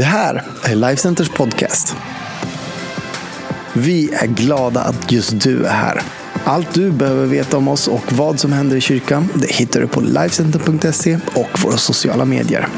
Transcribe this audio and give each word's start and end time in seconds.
Det 0.00 0.06
här 0.06 0.42
är 0.64 0.74
Lifecenters 0.74 1.28
podcast. 1.28 1.96
Vi 3.72 4.14
är 4.14 4.26
glada 4.26 4.80
att 4.80 5.12
just 5.12 5.40
du 5.40 5.64
är 5.64 5.72
här. 5.72 6.02
Allt 6.44 6.74
du 6.74 6.90
behöver 6.90 7.26
veta 7.26 7.56
om 7.56 7.68
oss 7.68 7.88
och 7.88 8.12
vad 8.12 8.40
som 8.40 8.52
händer 8.52 8.76
i 8.76 8.80
kyrkan 8.80 9.28
det 9.34 9.52
hittar 9.52 9.80
du 9.80 9.86
på 9.86 10.00
Lifecenter.se 10.00 11.18
och 11.34 11.62
våra 11.62 11.76
sociala 11.76 12.24
medier. 12.24 12.68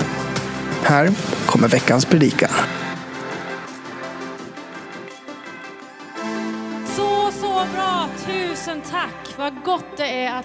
Här 0.83 1.11
kommer 1.47 1.69
veckans 1.69 2.05
predikan. 2.05 2.51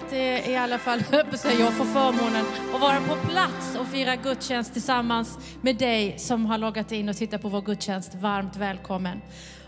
Att 0.02 0.10
det 0.10 0.50
i 0.50 0.56
alla 0.56 0.78
fall, 0.78 1.00
höll 1.10 1.60
jag 1.60 1.72
får 1.72 1.84
förmånen 1.84 2.44
att 2.74 2.80
vara 2.80 3.00
på 3.00 3.28
plats 3.28 3.76
och 3.76 3.86
fira 3.86 4.16
gudstjänst 4.16 4.72
tillsammans 4.72 5.38
med 5.62 5.76
dig 5.76 6.18
som 6.18 6.46
har 6.46 6.58
loggat 6.58 6.92
in 6.92 7.08
och 7.08 7.16
tittat 7.16 7.42
på 7.42 7.48
vår 7.48 7.62
gudstjänst. 7.62 8.14
Varmt 8.14 8.56
välkommen. 8.56 9.20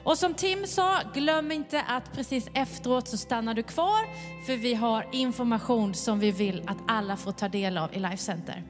Och 0.02 0.18
som 0.18 0.34
Tim 0.34 0.66
sa, 0.66 0.98
glöm 1.14 1.52
inte 1.52 1.82
att 1.82 2.12
precis 2.12 2.48
efteråt 2.54 3.08
så 3.08 3.16
stannar 3.16 3.54
du 3.54 3.62
kvar 3.62 4.00
för 4.46 4.56
vi 4.56 4.74
har 4.74 5.06
information 5.12 5.94
som 5.94 6.18
vi 6.18 6.30
vill 6.30 6.62
att 6.66 6.78
alla 6.88 7.16
får 7.16 7.32
ta 7.32 7.48
del 7.48 7.78
av 7.78 7.94
i 7.94 7.98
Life 7.98 8.16
Center. 8.16 8.62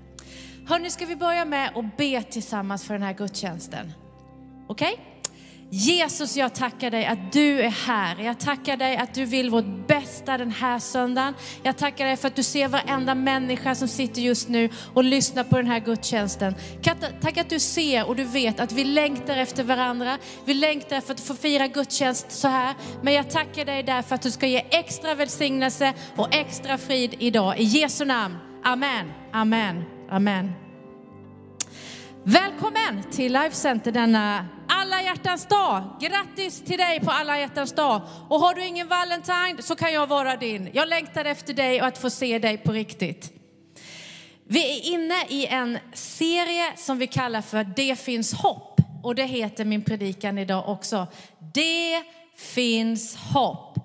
Hörni, 0.69 0.91
ska 0.91 1.07
vi 1.07 1.17
börja 1.17 1.45
med 1.45 1.71
att 1.75 1.97
be 1.97 2.23
tillsammans 2.23 2.85
för 2.85 2.95
den 2.95 3.03
här 3.03 3.13
gudstjänsten? 3.13 3.93
Okej? 4.69 5.20
Jesus, 5.73 6.37
jag 6.37 6.55
tackar 6.55 6.91
dig 6.91 7.07
att 7.07 7.33
du 7.33 7.61
är 7.61 7.71
här. 7.71 8.21
Jag 8.21 8.41
tackar 8.41 8.77
dig 8.77 8.97
att 8.97 9.15
du 9.15 9.25
vill 9.25 9.51
vårt 9.51 9.87
bästa 9.87 10.39
den 10.39 10.51
här 10.51 10.79
söndagen. 10.79 11.35
Jag 11.63 11.77
tackar 11.77 12.07
dig 12.07 12.17
för 12.17 12.29
att 12.29 12.37
du 12.37 12.43
ser 12.43 12.69
varenda 12.69 13.15
människa 13.15 13.75
som 13.75 13.89
sitter 13.89 14.23
just 14.23 14.49
nu 14.49 14.69
och 14.95 15.05
lyssnar 15.05 15.45
på 15.45 15.57
den 15.57 15.67
här 15.67 15.81
gudstjänsten. 15.81 16.55
Tack 17.21 17.39
att 17.39 17.51
du 17.51 17.59
ser 17.59 18.09
och 18.09 18.17
du 18.17 18.25
vet 18.25 18.61
att 18.61 18.73
vi 18.73 18.85
längtar 18.85 19.37
efter 19.37 19.65
varandra. 19.65 20.19
Vi 20.45 20.55
längtar 20.55 20.97
efter 20.97 21.15
att 21.15 21.21
få 21.21 21.35
fira 21.35 21.67
gudstjänst 21.67 22.33
så 22.33 22.49
här. 22.49 22.75
Men 23.03 23.15
jag 23.15 23.31
tackar 23.31 23.65
dig 23.65 23.83
därför 23.83 24.15
att 24.15 24.23
du 24.23 24.31
ska 24.31 24.47
ge 24.47 24.65
extra 24.71 25.15
välsignelse 25.15 25.93
och 26.17 26.35
extra 26.35 26.79
frid 26.79 27.15
idag. 27.19 27.59
I 27.59 27.65
Jesu 27.65 28.05
namn. 28.05 28.37
Amen, 28.65 29.13
amen, 29.33 29.85
amen. 30.11 30.53
Välkommen 32.25 33.03
till 33.11 33.33
Life 33.33 33.57
Center 33.57 33.93
denna 33.93 34.47
hjärtans 35.11 35.47
dag. 35.47 35.83
Grattis 36.01 36.61
till 36.65 36.79
dig 36.79 37.01
på 37.01 37.11
alla 37.11 37.39
hjärtans 37.39 37.73
dag. 37.73 38.01
Och 38.29 38.41
har 38.41 38.55
du 38.55 38.67
ingen 38.67 38.89
Valentine 38.89 39.63
så 39.63 39.77
kan 39.77 39.93
jag 39.93 40.07
vara 40.07 40.37
din. 40.37 40.69
Jag 40.73 40.89
längtar 40.89 41.25
efter 41.25 41.55
dig 41.55 41.81
och 41.81 41.87
att 41.87 41.99
få 41.99 42.11
se 42.11 42.39
dig 42.39 42.59
på 42.59 42.73
riktigt. 42.73 43.33
Vi 44.45 44.79
är 44.79 44.95
inne 44.95 45.27
i 45.29 45.47
en 45.47 45.79
serie 45.95 46.73
som 46.77 46.99
vi 46.99 47.07
kallar 47.07 47.43
för 47.43 47.65
Det 47.65 47.99
finns 47.99 48.35
hopp. 48.35 48.81
Och 49.03 49.15
det 49.15 49.25
heter 49.25 49.65
min 49.65 49.85
predikan 49.85 50.39
idag 50.39 50.69
också. 50.69 51.07
Det 51.55 52.03
finns 52.37 53.17
hopp. 53.17 53.79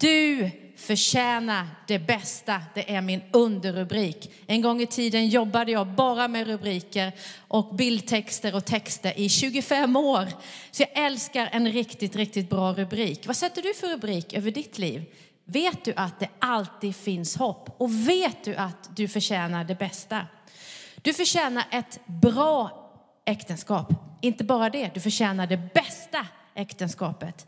Du 0.00 0.50
förtjäna 0.82 1.68
det 1.86 1.98
bästa. 1.98 2.62
Det 2.74 2.94
är 2.94 3.00
min 3.00 3.22
underrubrik. 3.32 4.32
En 4.46 4.62
gång 4.62 4.82
i 4.82 4.86
tiden 4.86 5.28
jobbade 5.28 5.72
jag 5.72 5.86
bara 5.86 6.28
med 6.28 6.46
rubriker 6.46 7.12
och 7.48 7.74
bildtexter 7.74 8.54
och 8.54 8.64
texter 8.64 9.18
i 9.18 9.28
25 9.28 9.96
år. 9.96 10.28
Så 10.70 10.82
jag 10.82 11.06
älskar 11.06 11.48
en 11.52 11.72
riktigt, 11.72 12.16
riktigt 12.16 12.50
bra 12.50 12.72
rubrik. 12.72 13.26
Vad 13.26 13.36
sätter 13.36 13.62
du 13.62 13.74
för 13.74 13.88
rubrik 13.88 14.34
över 14.34 14.50
ditt 14.50 14.78
liv? 14.78 15.04
Vet 15.44 15.84
du 15.84 15.92
att 15.96 16.20
det 16.20 16.28
alltid 16.38 16.96
finns 16.96 17.36
hopp? 17.36 17.74
Och 17.78 18.08
vet 18.08 18.44
du 18.44 18.54
att 18.56 18.96
du 18.96 19.08
förtjänar 19.08 19.64
det 19.64 19.74
bästa? 19.74 20.26
Du 21.02 21.12
förtjänar 21.14 21.64
ett 21.70 22.00
bra 22.06 22.78
äktenskap. 23.24 23.92
Inte 24.20 24.44
bara 24.44 24.70
det, 24.70 24.90
du 24.94 25.00
förtjänar 25.00 25.46
det 25.46 25.56
bästa 25.74 26.26
äktenskapet. 26.54 27.46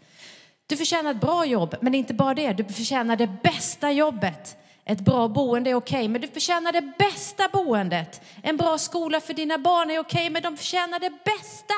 Du 0.67 0.77
förtjänar 0.77 1.11
ett 1.11 1.21
bra 1.21 1.47
jobb, 1.47 1.75
men 1.81 1.95
inte 1.95 2.15
bara 2.15 2.35
det. 2.35 2.53
Du 2.53 2.65
förtjänar 2.65 3.17
det 3.17 3.31
bästa 3.43 3.93
jobbet. 3.93 4.57
Ett 4.85 5.01
bra 5.01 5.29
boende 5.29 5.71
är 5.71 5.75
okej, 5.75 5.99
okay, 5.99 6.09
men 6.09 6.21
du 6.21 6.29
förtjänar 6.29 6.73
det 6.73 6.93
bästa 6.99 7.49
boendet. 7.49 8.23
En 8.43 8.57
bra 8.57 8.79
skola 8.79 9.21
för 9.21 9.35
dina 9.35 9.59
barn 9.59 9.91
är 9.91 9.99
okej, 9.99 10.21
okay, 10.21 10.31
men 10.31 10.43
de 10.43 10.57
förtjänar 10.57 10.99
det 10.99 11.11
bästa. 11.25 11.75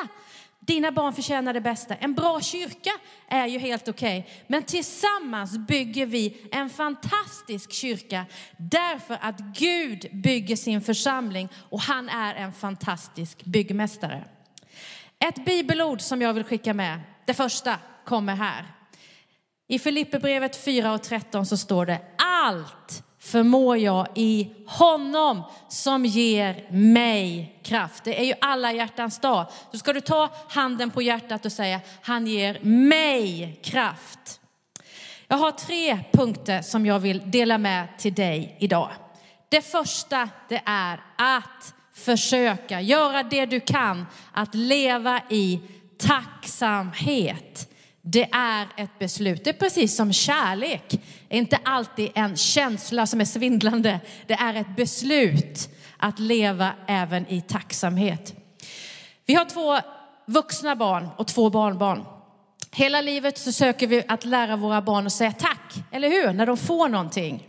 Dina 0.60 0.92
barn 0.92 1.12
förtjänar 1.12 1.52
det 1.52 1.60
bästa. 1.60 1.94
En 1.94 2.14
bra 2.14 2.41
kyrka 2.41 2.91
är 3.28 3.47
ju 3.47 3.58
helt 3.58 3.88
okej. 3.88 4.19
Okay. 4.19 4.32
Men 4.47 4.62
tillsammans 4.62 5.58
bygger 5.58 6.06
vi 6.06 6.48
en 6.53 6.70
fantastisk 6.70 7.72
kyrka 7.72 8.26
därför 8.56 9.18
att 9.20 9.38
Gud 9.38 10.06
bygger 10.12 10.56
sin 10.56 10.80
församling 10.80 11.48
och 11.68 11.80
han 11.80 12.08
är 12.08 12.34
en 12.34 12.53
fantastisk 12.53 13.44
byggmästare. 13.44 14.24
Ett 15.18 15.44
bibelord 15.44 16.00
som 16.00 16.22
jag 16.22 16.34
vill 16.34 16.44
skicka 16.44 16.74
med, 16.74 17.00
det 17.24 17.34
första 17.34 17.78
kommer 18.04 18.34
här. 18.34 18.75
I 19.69 19.78
Filipperbrevet 19.78 20.65
4 20.65 20.93
och 20.93 21.03
13 21.03 21.47
så 21.47 21.56
står 21.56 21.87
det 21.87 22.00
allt 22.19 23.03
förmår 23.19 23.77
jag 23.77 24.06
i 24.15 24.50
honom 24.66 25.43
som 25.69 26.04
ger 26.04 26.71
mig 26.71 27.59
kraft. 27.62 28.04
Det 28.04 28.21
är 28.21 28.25
ju 28.25 28.34
alla 28.41 28.72
hjärtans 28.72 29.21
dag. 29.21 29.47
Så 29.72 29.78
ska 29.78 29.93
du 29.93 30.00
ta 30.00 30.31
handen 30.49 30.91
på 30.91 31.03
hjärtat 31.03 31.47
och 31.47 31.53
säga 31.53 31.81
han 32.03 32.27
ger 32.27 32.60
mig 32.62 33.60
kraft. 33.62 34.41
Jag 35.28 35.37
har 35.37 35.50
tre 35.53 35.98
punkter 36.12 36.62
som 36.62 36.87
jag 36.87 36.98
vill 36.98 37.31
dela 37.31 37.59
med 37.59 37.98
till 37.98 38.15
dig 38.15 38.56
idag. 38.60 38.91
Det 39.48 39.62
första 39.62 40.28
det 40.48 40.62
är 40.66 41.00
att 41.16 41.75
försöka 41.94 42.81
göra 42.81 43.22
det 43.22 43.47
du 43.47 43.60
kan 43.60 44.06
att 44.33 44.54
leva 44.54 45.21
i 45.31 45.60
tacksamhet. 45.98 47.75
Det 48.08 48.28
är 48.32 48.68
ett 48.76 48.98
beslut. 48.98 49.44
Det 49.44 49.50
är 49.50 49.54
precis 49.54 49.96
som 49.96 50.12
kärlek. 50.12 51.00
Det 51.28 51.34
är 51.34 51.38
inte 51.38 51.58
alltid 51.64 52.10
en 52.14 52.36
känsla 52.36 53.06
som 53.06 53.20
är 53.20 53.24
svindlande. 53.24 54.00
Det 54.26 54.34
är 54.34 54.54
ett 54.54 54.76
beslut 54.76 55.68
att 55.96 56.18
leva 56.18 56.72
även 56.86 57.26
i 57.28 57.40
tacksamhet. 57.40 58.34
Vi 59.26 59.34
har 59.34 59.44
två 59.44 59.78
vuxna 60.26 60.76
barn 60.76 61.08
och 61.16 61.26
två 61.26 61.50
barnbarn. 61.50 62.04
Hela 62.72 63.00
livet 63.00 63.38
så 63.38 63.52
söker 63.52 63.86
vi 63.86 64.02
att 64.08 64.24
lära 64.24 64.56
våra 64.56 64.82
barn 64.82 65.06
att 65.06 65.12
säga 65.12 65.32
tack, 65.32 65.74
eller 65.92 66.10
hur? 66.10 66.32
När 66.32 66.46
de 66.46 66.56
får 66.56 66.88
någonting. 66.88 67.48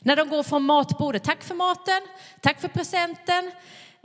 När 0.00 0.16
de 0.16 0.28
går 0.28 0.42
från 0.42 0.62
matbordet. 0.62 1.24
Tack 1.24 1.42
för 1.42 1.54
maten, 1.54 2.02
tack 2.40 2.60
för 2.60 2.68
presenten, 2.68 3.52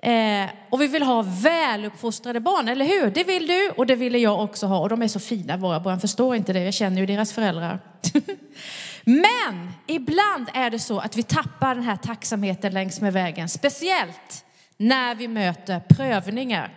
Eh, 0.01 0.49
och 0.69 0.81
vi 0.81 0.87
vill 0.87 1.03
ha 1.03 1.21
väluppfostrade 1.21 2.39
barn, 2.39 2.67
eller 2.67 2.85
hur? 2.85 3.11
Det 3.11 3.23
vill 3.23 3.47
du 3.47 3.69
och 3.77 3.85
det 3.85 3.95
ville 3.95 4.17
jag 4.17 4.43
också 4.43 4.65
ha. 4.65 4.79
Och 4.79 4.89
de 4.89 5.01
är 5.01 5.07
så 5.07 5.19
fina 5.19 5.57
våra 5.57 5.79
barn, 5.79 5.99
förstår 5.99 6.35
inte 6.35 6.53
det, 6.53 6.63
jag 6.63 6.73
känner 6.73 6.97
ju 6.97 7.05
deras 7.05 7.33
föräldrar. 7.33 7.79
Men 9.03 9.71
ibland 9.87 10.47
är 10.53 10.69
det 10.69 10.79
så 10.79 10.99
att 10.99 11.17
vi 11.17 11.23
tappar 11.23 11.75
den 11.75 11.83
här 11.83 11.95
tacksamheten 11.95 12.73
längs 12.73 13.01
med 13.01 13.13
vägen, 13.13 13.49
speciellt 13.49 14.45
när 14.77 15.15
vi 15.15 15.27
möter 15.27 15.79
prövningar. 15.79 16.71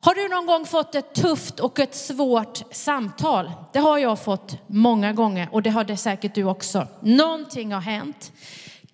Har 0.00 0.14
du 0.14 0.28
någon 0.28 0.46
gång 0.46 0.66
fått 0.66 0.94
ett 0.94 1.14
tufft 1.14 1.60
och 1.60 1.78
ett 1.78 1.94
svårt 1.94 2.62
samtal? 2.70 3.52
Det 3.72 3.78
har 3.78 3.98
jag 3.98 4.24
fått 4.24 4.58
många 4.66 5.12
gånger 5.12 5.48
och 5.52 5.62
det 5.62 5.70
har 5.70 5.84
det 5.84 5.96
säkert 5.96 6.34
du 6.34 6.44
också. 6.44 6.86
Någonting 7.00 7.72
har 7.72 7.80
hänt. 7.80 8.32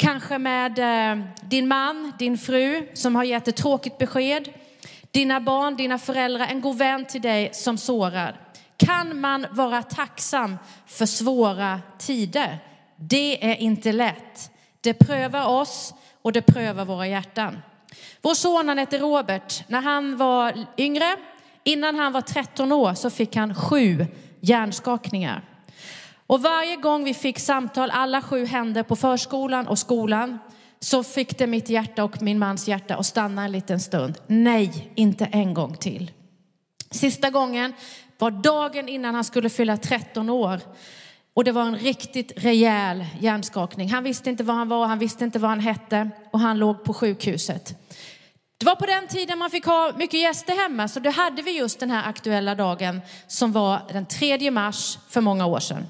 Kanske 0.01 0.39
med 0.39 0.79
eh, 0.79 1.25
din 1.41 1.69
man, 1.69 2.13
din 2.19 2.39
fru 2.39 2.87
som 2.95 3.17
har 3.17 3.25
gett 3.25 3.49
ett 3.49 3.57
tråkigt 3.57 3.99
besked. 3.99 4.49
Dina 5.11 5.41
barn, 5.41 5.77
dina 5.77 5.99
föräldrar, 5.99 6.47
en 6.47 6.61
god 6.61 6.79
vän 6.79 7.05
till 7.05 7.21
dig 7.21 7.51
som 7.53 7.79
sårar. 7.79 8.41
Kan 8.77 9.21
man 9.21 9.47
vara 9.51 9.83
tacksam 9.83 10.57
för 10.87 11.07
svåra 11.07 11.81
tider? 11.99 12.59
Det 12.97 13.51
är 13.51 13.57
inte 13.57 13.93
lätt. 13.93 14.51
Det 14.81 14.95
prövar 14.95 15.47
oss 15.47 15.95
och 16.23 16.33
det 16.33 16.43
prövar 16.43 16.85
våra 16.85 17.07
hjärtan. 17.07 17.59
Vår 18.23 18.35
son 18.35 18.69
han 18.69 18.79
heter 18.79 18.99
Robert. 18.99 19.69
När 19.69 19.81
han 19.81 20.17
var 20.17 20.67
yngre, 20.79 21.17
innan 21.65 21.97
han 21.97 22.13
var 22.13 22.21
13 22.21 22.73
år, 22.73 22.95
så 22.95 23.11
fick 23.11 23.37
han 23.37 23.55
sju 23.55 24.07
hjärnskakningar. 24.41 25.50
Och 26.31 26.43
varje 26.43 26.77
gång 26.77 27.05
vi 27.05 27.15
fick 27.15 27.39
samtal, 27.39 27.91
alla 27.91 28.23
sju 28.23 28.47
händer 28.47 28.83
på 28.83 28.97
förskolan 28.97 29.69
och 29.69 29.79
skolan, 29.79 30.39
så 30.81 31.03
fick 31.03 31.39
det 31.39 31.47
mitt 31.47 31.69
hjärta 31.69 32.05
och 32.05 32.23
min 32.23 32.39
mans 32.39 32.69
hjärta 32.69 32.97
att 32.97 33.07
stanna 33.07 33.45
en 33.45 33.53
liten 33.53 33.81
stund. 33.81 34.19
Nej, 34.27 34.93
inte 34.95 35.25
en 35.25 35.55
gång 35.55 35.77
till. 35.77 36.11
Sista 36.91 37.31
gången 37.31 37.73
var 38.19 38.31
dagen 38.31 38.89
innan 38.89 39.15
han 39.15 39.25
skulle 39.25 39.51
fylla 39.51 39.77
13 39.77 40.31
år. 40.31 40.61
Och 41.35 41.45
det 41.45 41.53
var 41.53 41.63
en 41.63 41.77
riktigt 41.77 42.33
rejäl 42.37 43.07
hjärnskakning. 43.21 43.91
Han 43.91 44.05
visste 44.05 44.31
inte 44.31 44.45
var 44.45 44.55
han 44.55 44.69
var, 44.69 44.87
han 44.87 44.99
visste 44.99 45.25
inte 45.25 45.39
vad 45.39 45.51
han 45.51 45.61
hette 45.61 46.11
och 46.33 46.41
han 46.41 46.59
låg 46.59 46.85
på 46.85 46.95
sjukhuset. 46.95 47.75
Det 48.59 48.67
var 48.67 48.77
på 48.77 48.87
den 48.87 49.07
tiden 49.07 49.39
man 49.39 49.51
fick 49.51 49.65
ha 49.65 49.93
mycket 49.97 50.21
gäster 50.21 50.63
hemma, 50.63 50.89
så 50.89 51.01
då 51.01 51.11
hade 51.11 51.43
vi 51.43 51.59
just 51.59 51.81
den 51.81 51.91
här 51.91 52.09
aktuella 52.09 52.55
dagen 52.55 53.01
som 53.27 53.53
var 53.53 53.81
den 53.93 54.07
3 54.07 54.51
mars 54.51 54.99
för 55.09 55.21
många 55.21 55.47
år 55.47 55.61
sedan. 55.61 55.87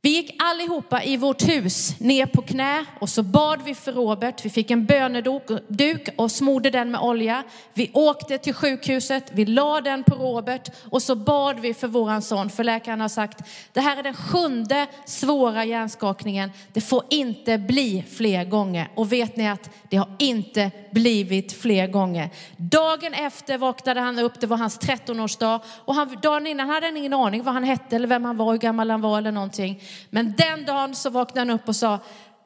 Vi 0.00 0.10
gick 0.10 0.36
allihopa 0.38 1.02
i 1.02 1.16
vårt 1.16 1.48
hus 1.48 2.00
ner 2.00 2.26
på 2.26 2.42
knä 2.42 2.84
och 3.00 3.08
så 3.08 3.22
bad 3.22 3.62
vi 3.64 3.74
för 3.74 3.92
Robert. 3.92 4.44
Vi 4.44 4.50
fick 4.50 4.70
en 4.70 4.86
böneduk 4.86 6.08
och 6.16 6.30
smorde 6.30 6.70
den 6.70 6.90
med 6.90 7.00
olja. 7.00 7.44
Vi 7.74 7.90
åkte 7.94 8.38
till 8.38 8.54
sjukhuset, 8.54 9.30
vi 9.32 9.44
la 9.46 9.80
den 9.80 10.04
på 10.04 10.14
Robert 10.14 10.70
och 10.90 11.02
så 11.02 11.14
bad 11.14 11.60
vi 11.60 11.74
för 11.74 11.88
våran 11.88 12.22
son. 12.22 12.50
För 12.50 12.64
läkaren 12.64 13.00
har 13.00 13.08
sagt, 13.08 13.38
det 13.72 13.80
här 13.80 13.96
är 13.96 14.02
den 14.02 14.14
sjunde 14.14 14.86
svåra 15.04 15.64
hjärnskakningen. 15.64 16.50
Det 16.72 16.80
får 16.80 17.04
inte 17.10 17.58
bli 17.58 18.04
fler 18.10 18.44
gånger. 18.44 18.88
Och 18.94 19.12
vet 19.12 19.36
ni 19.36 19.48
att 19.48 19.70
det 19.88 19.96
har 19.96 20.08
inte 20.18 20.70
blivit 20.90 21.52
fler 21.52 21.86
gånger. 21.86 22.30
Dagen 22.56 23.14
efter 23.14 23.58
vaknade 23.58 24.00
han 24.00 24.18
upp, 24.18 24.40
det 24.40 24.46
var 24.46 24.56
hans 24.56 24.80
13-årsdag. 24.80 25.60
Och 25.84 25.94
han, 25.94 26.16
dagen 26.22 26.46
innan 26.46 26.68
hade 26.68 26.86
han 26.86 26.96
ingen 26.96 27.14
aning 27.14 27.42
vad 27.42 27.54
han 27.54 27.64
hette 27.64 27.96
eller 27.96 28.08
vem 28.08 28.24
han 28.24 28.36
var, 28.36 28.52
hur 28.52 28.58
gammal 28.58 28.90
han 28.90 29.00
var 29.00 29.18
eller 29.18 29.32
någonting. 29.32 29.82
Men 30.10 30.34
den 30.36 30.64
dagen 30.64 30.94
så 30.94 31.10
vaknade 31.10 31.40
han 31.40 31.60
upp 31.60 31.68
och 31.68 31.76
sa 31.76 31.98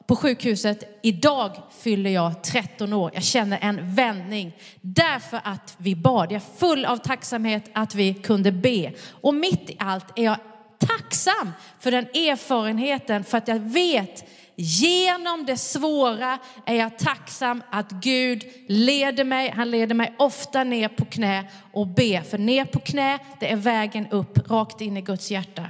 på 0.07 0.15
sjukhuset, 0.15 0.99
idag 1.03 1.51
fyller 1.79 2.09
jag 2.09 2.43
13 2.43 2.93
år. 2.93 3.11
Jag 3.13 3.23
känner 3.23 3.59
en 3.61 3.95
vändning 3.95 4.57
därför 4.81 5.41
att 5.43 5.75
vi 5.77 5.95
bad. 5.95 6.31
Jag 6.31 6.35
är 6.35 6.57
full 6.57 6.85
av 6.85 6.97
tacksamhet 6.97 7.69
att 7.73 7.95
vi 7.95 8.13
kunde 8.13 8.51
be. 8.51 8.91
Och 9.21 9.33
mitt 9.33 9.69
i 9.69 9.75
allt 9.79 10.19
är 10.19 10.23
jag 10.23 10.37
tacksam 10.77 11.51
för 11.79 11.91
den 11.91 12.05
erfarenheten 12.05 13.23
för 13.23 13.37
att 13.37 13.47
jag 13.47 13.59
vet 13.59 14.25
Genom 14.55 15.45
det 15.45 15.57
svåra 15.57 16.39
är 16.65 16.75
jag 16.75 16.97
tacksam 16.97 17.63
att 17.69 17.91
Gud 17.91 18.43
leder 18.67 19.23
mig. 19.23 19.49
Han 19.49 19.71
leder 19.71 19.95
mig 19.95 20.13
ofta 20.17 20.63
ner 20.63 20.87
på 20.87 21.05
knä 21.05 21.43
och 21.71 21.87
ber. 21.87 22.21
För 22.21 22.37
ner 22.37 22.65
på 22.65 22.79
knä, 22.79 23.19
det 23.39 23.51
är 23.51 23.55
vägen 23.55 24.07
upp, 24.11 24.49
rakt 24.49 24.81
in 24.81 24.97
i 24.97 25.01
Guds 25.01 25.31
hjärta. 25.31 25.63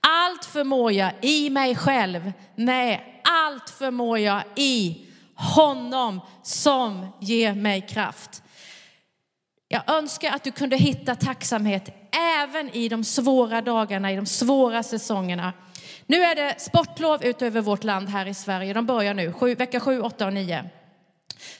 Allt 0.00 0.44
förmår 0.44 0.92
jag 0.92 1.12
i 1.20 1.50
mig 1.50 1.76
själv. 1.76 2.32
Nej, 2.54 3.20
allt 3.24 3.70
förmår 3.70 4.18
jag 4.18 4.42
i 4.56 5.06
honom 5.34 6.20
som 6.42 7.06
ger 7.20 7.54
mig 7.54 7.80
kraft. 7.80 8.42
Jag 9.68 9.90
önskar 9.90 10.32
att 10.32 10.44
du 10.44 10.52
kunde 10.52 10.76
hitta 10.76 11.14
tacksamhet 11.14 12.10
även 12.40 12.70
i 12.70 12.88
de 12.88 13.04
svåra 13.04 13.62
dagarna, 13.62 14.12
i 14.12 14.16
de 14.16 14.26
svåra 14.26 14.82
säsongerna. 14.82 15.52
Nu 16.06 16.22
är 16.22 16.34
det 16.34 16.60
sportlov 16.60 17.24
utöver 17.24 17.60
vårt 17.60 17.84
land 17.84 18.08
här 18.08 18.26
i 18.26 18.34
Sverige. 18.34 18.72
De 18.72 18.86
börjar 18.86 19.14
nu, 19.14 19.32
sju, 19.32 19.54
vecka 19.54 19.80
7, 19.80 20.00
8 20.00 20.26
och 20.26 20.32
9. 20.32 20.64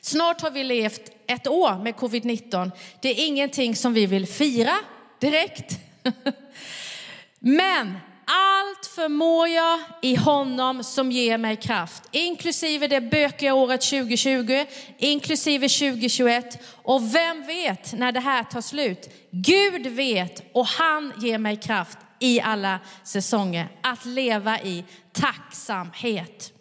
Snart 0.00 0.40
har 0.40 0.50
vi 0.50 0.64
levt 0.64 1.10
ett 1.26 1.46
år 1.46 1.82
med 1.82 1.94
covid-19. 1.94 2.70
Det 3.00 3.08
är 3.08 3.26
ingenting 3.26 3.76
som 3.76 3.94
vi 3.94 4.06
vill 4.06 4.26
fira 4.26 4.74
direkt. 5.20 5.78
Men 7.38 7.98
allt 8.30 8.86
förmår 8.86 9.48
jag 9.48 9.80
i 10.02 10.14
honom 10.14 10.84
som 10.84 11.12
ger 11.12 11.38
mig 11.38 11.56
kraft, 11.56 12.02
inklusive 12.10 12.86
det 12.86 13.00
bökiga 13.00 13.54
året 13.54 13.80
2020, 13.80 14.64
inklusive 14.98 15.68
2021. 15.68 16.58
Och 16.82 17.14
vem 17.14 17.46
vet 17.46 17.92
när 17.92 18.12
det 18.12 18.20
här 18.20 18.44
tar 18.44 18.60
slut? 18.60 19.08
Gud 19.30 19.86
vet 19.86 20.42
och 20.54 20.66
han 20.66 21.12
ger 21.18 21.38
mig 21.38 21.56
kraft 21.56 21.98
i 22.18 22.40
alla 22.40 22.78
säsonger. 23.04 23.68
Att 23.80 24.04
leva 24.04 24.60
i 24.60 24.84
tacksamhet. 25.12 26.52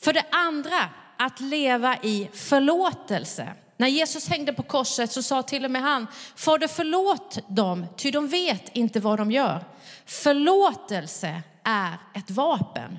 För 0.00 0.12
det 0.12 0.24
andra, 0.30 0.88
att 1.18 1.40
leva 1.40 1.96
i 1.96 2.28
förlåtelse. 2.32 3.48
När 3.76 3.88
Jesus 3.88 4.28
hängde 4.28 4.52
på 4.52 4.62
korset 4.62 5.12
så 5.12 5.22
sa 5.22 5.42
till 5.42 5.64
och 5.64 5.70
med 5.70 5.82
han, 5.82 6.06
Fader 6.36 6.68
förlåt 6.68 7.38
dem, 7.48 7.86
ty 7.96 8.10
de 8.10 8.28
vet 8.28 8.76
inte 8.76 9.00
vad 9.00 9.18
de 9.18 9.30
gör. 9.30 9.64
Förlåtelse 10.06 11.42
är 11.64 11.98
ett 12.14 12.30
vapen. 12.30 12.98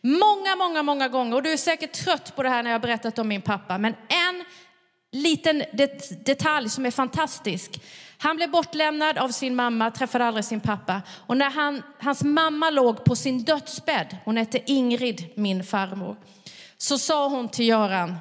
Många, 0.00 0.56
många, 0.56 0.82
många 0.82 1.08
gånger, 1.08 1.36
och 1.36 1.42
du 1.42 1.52
är 1.52 1.56
säkert 1.56 1.92
trött 1.92 2.36
på 2.36 2.42
det 2.42 2.48
här 2.48 2.62
när 2.62 2.70
jag 2.70 2.78
har 2.78 2.82
berättat 2.82 3.18
om 3.18 3.28
min 3.28 3.42
pappa, 3.42 3.78
men 3.78 3.94
en 4.08 4.44
liten 5.12 5.64
det 5.72 6.24
detalj 6.26 6.68
som 6.68 6.86
är 6.86 6.90
fantastisk. 6.90 7.82
Han 8.18 8.36
blev 8.36 8.50
bortlämnad 8.50 9.18
av 9.18 9.28
sin 9.28 9.56
mamma, 9.56 9.90
träffade 9.90 10.24
aldrig 10.24 10.44
sin 10.44 10.60
pappa. 10.60 11.02
Och 11.26 11.36
när 11.36 11.50
han, 11.50 11.82
hans 11.98 12.22
mamma 12.22 12.70
låg 12.70 13.04
på 13.04 13.16
sin 13.16 13.44
dödsbädd, 13.44 14.16
hon 14.24 14.36
hette 14.36 14.72
Ingrid, 14.72 15.30
min 15.34 15.64
farmor, 15.64 16.16
så 16.76 16.98
sa 16.98 17.28
hon 17.28 17.48
till 17.48 17.68
Göran, 17.68 18.16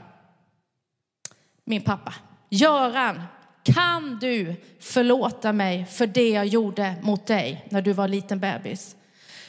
min 1.65 1.81
pappa, 1.81 2.13
Göran, 2.49 3.21
kan 3.63 4.19
du 4.19 4.55
förlåta 4.79 5.53
mig 5.53 5.85
för 5.85 6.07
det 6.07 6.29
jag 6.29 6.45
gjorde 6.45 6.95
mot 7.01 7.27
dig 7.27 7.67
när 7.69 7.81
du 7.81 7.93
var 7.93 8.07
liten 8.07 8.39
bebis? 8.39 8.95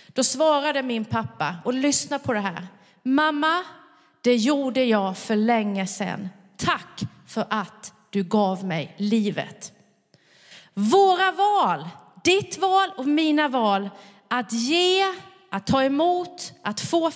Då 0.07 0.25
svarade 0.25 0.83
min 0.83 1.05
pappa, 1.05 1.57
och 1.65 1.75
lyssna 1.75 2.19
på 2.19 2.33
det 2.33 2.41
här. 2.41 2.67
Mamma, 3.03 3.65
det 4.21 4.37
gjorde 4.37 4.85
jag 4.85 5.19
för 5.19 5.37
länge 5.37 5.87
sedan. 5.87 6.29
Tack 6.57 7.01
för 7.27 7.45
att 7.51 7.93
du 8.11 8.23
gav 8.23 8.65
mig 8.65 8.95
livet. 8.97 9.73
Våra 10.75 11.33
val, 11.33 11.89
ditt 12.25 12.59
val 12.59 12.89
och 12.97 13.06
mina 13.06 13.49
val, 13.49 13.91
att 14.29 14.53
ge, 14.53 15.05
att 15.51 15.67
ta 15.67 15.85
emot, 15.85 16.53
att 16.63 16.81
få 16.81 17.11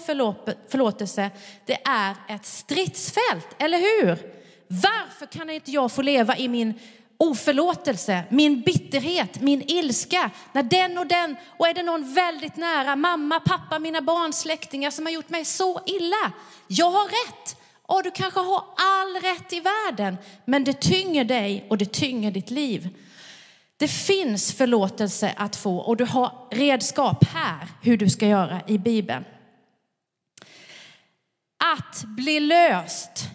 förlåtelse, 0.69 1.31
det 1.67 1.79
är 1.85 2.17
ett 2.29 2.47
stridsfält, 2.47 3.49
eller 3.59 3.79
hur? 3.79 4.44
Varför 4.83 5.27
kan 5.27 5.51
inte 5.51 5.71
jag 5.71 5.93
få 5.93 6.03
leva 6.03 6.37
i 6.37 6.49
min 6.49 6.75
oförlåtelse, 7.17 8.25
min 8.31 8.61
bitterhet, 8.61 9.41
min 9.41 9.63
ilska, 9.67 10.31
när 10.53 10.63
den 10.63 10.99
och 10.99 11.07
den, 11.07 11.37
och 11.59 11.69
är 11.69 11.75
det 11.75 11.83
någon 11.83 12.15
väldigt 12.15 12.57
nära, 12.57 12.97
mamma, 12.97 13.41
pappa, 13.41 13.79
mina 13.79 14.01
barn, 14.01 14.33
släktingar 14.33 14.91
som 14.91 15.07
har 15.07 15.13
gjort 15.13 15.29
mig 15.29 15.45
så 15.45 15.81
illa. 15.87 16.33
Jag 16.67 16.91
har 16.91 17.05
rätt. 17.05 17.57
Och 17.87 18.03
du 18.03 18.11
kanske 18.11 18.41
har 18.41 18.65
all 18.77 19.23
rätt 19.23 19.53
i 19.53 19.61
världen, 19.61 20.17
men 20.45 20.65
det 20.65 20.81
tynger 20.81 21.25
dig 21.25 21.67
och 21.71 21.79
det 21.79 21.93
tynger 21.93 22.31
ditt 22.31 22.51
liv. 22.51 22.89
Det 23.77 23.89
finns 23.89 24.53
förlåtelse 24.53 25.35
att 25.37 25.57
få 25.57 25.77
och 25.77 25.97
du 25.97 26.05
har 26.05 26.49
redskap 26.51 27.25
här 27.25 27.69
hur 27.83 27.97
du 27.97 28.11
ska 28.11 28.27
göra 28.27 28.61
i 28.67 28.79
Bibeln. 28.79 29.25
Att 31.77 32.05
bli 32.05 32.41
löst 32.41 33.29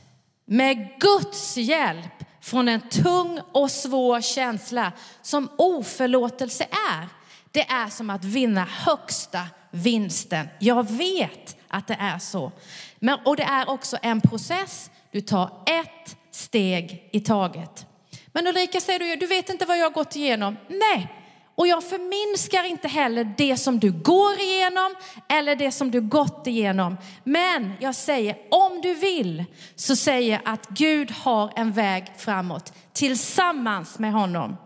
med 0.49 0.89
Guds 0.99 1.57
hjälp 1.57 2.23
från 2.41 2.67
en 2.67 2.81
tung 2.81 3.39
och 3.51 3.71
svår 3.71 4.21
känsla 4.21 4.91
som 5.21 5.49
oförlåtelse 5.57 6.63
är. 6.63 7.07
Det 7.51 7.61
är 7.61 7.89
som 7.89 8.09
att 8.09 8.23
vinna 8.23 8.67
högsta 8.69 9.47
vinsten. 9.71 10.47
Jag 10.59 10.91
vet 10.91 11.57
att 11.67 11.87
det 11.87 11.97
är 11.99 12.19
så. 12.19 12.51
Men, 12.99 13.19
och 13.25 13.35
det 13.35 13.43
är 13.43 13.69
också 13.69 13.97
en 14.01 14.21
process. 14.21 14.91
Du 15.11 15.21
tar 15.21 15.63
ett 15.65 16.17
steg 16.31 17.09
i 17.11 17.19
taget. 17.19 17.85
Men 18.33 18.47
Ulrika 18.47 18.81
säger 18.81 18.99
du, 18.99 19.15
du 19.15 19.27
vet 19.27 19.49
inte 19.49 19.65
vad 19.65 19.77
jag 19.77 19.85
har 19.85 19.91
gått 19.91 20.15
igenom. 20.15 20.57
Nej, 20.67 21.18
och 21.59 21.67
jag 21.67 21.83
förminskar 21.83 22.63
inte 22.63 22.87
heller 22.87 23.33
det 23.37 23.57
som 23.57 23.79
du 23.79 23.91
går 23.91 24.39
igenom 24.39 24.95
eller 25.29 25.55
det 25.55 25.71
som 25.71 25.91
du 25.91 26.01
gått 26.01 26.47
igenom. 26.47 26.97
Men 27.23 27.73
jag 27.79 27.95
säger, 27.95 28.37
om 28.51 28.81
du 28.81 28.93
vill, 28.93 29.45
så 29.75 29.95
säger 29.95 30.31
jag 30.31 30.41
att 30.45 30.69
Gud 30.69 31.11
har 31.11 31.53
en 31.55 31.71
väg 31.71 32.11
framåt 32.17 32.73
tillsammans 32.93 33.99
med 33.99 34.13
honom. 34.13 34.57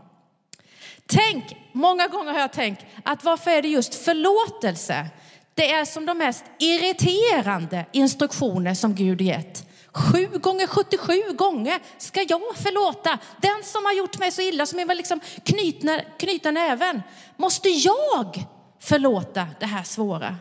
Tänk, 1.05 1.57
många 1.71 2.07
gånger 2.07 2.33
har 2.33 2.39
jag 2.39 2.53
tänkt 2.53 2.85
att 3.03 3.23
varför 3.23 3.51
är 3.51 3.61
det 3.61 3.67
just 3.67 3.95
förlåtelse? 3.95 5.05
Det 5.53 5.71
är 5.71 5.85
som 5.85 6.05
de 6.05 6.17
mest 6.17 6.43
irriterande 6.59 7.85
instruktioner 7.91 8.73
som 8.73 8.95
Gud 8.95 9.21
gett. 9.21 9.72
Sju 9.93 10.27
gånger 10.27 10.67
77 10.67 11.13
gånger 11.33 11.79
ska 11.97 12.21
jag 12.21 12.41
förlåta 12.55 13.19
den 13.41 13.63
som 13.63 13.85
har 13.85 13.93
gjort 13.93 14.19
mig 14.19 14.31
så 14.31 14.41
illa, 14.41 14.65
som 14.65 14.79
är 14.79 14.95
liksom 14.95 15.19
knytna, 15.43 16.01
knyta 16.17 16.51
näven. 16.51 17.01
Måste 17.37 17.69
jag 17.69 18.45
förlåta 18.79 19.47
det 19.59 19.65
här 19.65 19.83
svåra? 19.83 20.35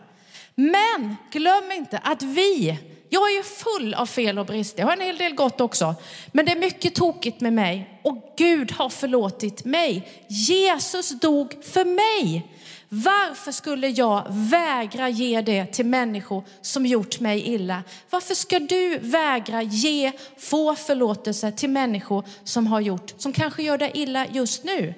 Men 0.54 1.16
glöm 1.30 1.72
inte 1.72 1.98
att 1.98 2.22
vi, 2.22 2.78
jag 3.12 3.30
är 3.30 3.36
ju 3.36 3.42
full 3.42 3.94
av 3.94 4.06
fel 4.06 4.38
och 4.38 4.46
brister, 4.46 4.80
jag 4.80 4.86
har 4.86 4.92
en 4.92 5.00
hel 5.00 5.16
del 5.16 5.34
gott 5.34 5.60
också. 5.60 5.94
Men 6.32 6.46
det 6.46 6.52
är 6.52 6.56
mycket 6.56 6.94
tokigt 6.94 7.40
med 7.40 7.52
mig 7.52 8.00
och 8.02 8.34
Gud 8.36 8.72
har 8.72 8.88
förlåtit 8.88 9.64
mig. 9.64 10.08
Jesus 10.28 11.20
dog 11.20 11.64
för 11.64 11.84
mig. 11.84 12.46
Varför 12.88 13.52
skulle 13.52 13.88
jag 13.88 14.26
vägra 14.28 15.08
ge 15.08 15.40
det 15.40 15.66
till 15.66 15.86
människor 15.86 16.44
som 16.60 16.86
gjort 16.86 17.20
mig 17.20 17.48
illa? 17.54 17.82
Varför 18.10 18.34
ska 18.34 18.58
du 18.58 18.98
vägra 18.98 19.62
ge, 19.62 20.12
få 20.38 20.74
förlåtelse 20.74 21.52
till 21.52 21.70
människor 21.70 22.24
som 22.44 22.66
har 22.66 22.80
gjort, 22.80 23.14
som 23.16 23.32
kanske 23.32 23.62
gör 23.62 23.78
dig 23.78 23.90
illa 23.94 24.26
just 24.26 24.64
nu? 24.64 24.94